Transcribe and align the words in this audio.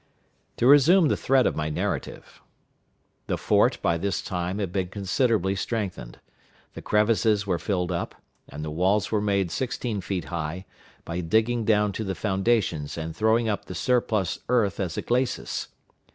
To 0.57 0.65
resume 0.65 1.09
the 1.09 1.15
thread 1.15 1.45
of 1.45 1.55
my 1.55 1.69
narrative. 1.69 2.41
The 3.27 3.37
fort 3.37 3.77
by 3.83 3.99
this 3.99 4.23
time 4.23 4.57
had 4.57 4.71
been 4.71 4.87
considerably 4.87 5.53
strengthened. 5.55 6.19
The 6.73 6.81
crevices 6.81 7.45
were 7.45 7.59
filled 7.59 7.91
up, 7.91 8.15
and 8.49 8.65
the 8.65 8.71
walls 8.71 9.11
were 9.11 9.21
made 9.21 9.51
sixteen 9.51 10.01
feet 10.01 10.25
high, 10.33 10.65
by 11.05 11.21
digging 11.21 11.65
down 11.65 11.91
to 11.91 12.03
the 12.03 12.15
foundations 12.15 12.97
and 12.97 13.15
throwing 13.15 13.47
up 13.47 13.65
the 13.65 13.75
surplus 13.75 14.39
earth 14.49 14.79
as 14.79 14.97
a 14.97 15.03
glacis. 15.03 15.67